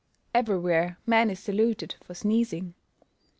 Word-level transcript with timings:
Everywhere 0.33 0.97
man 1.05 1.29
is 1.29 1.39
saluted 1.39 1.93
for 2.01 2.15
sneezing. 2.15 2.73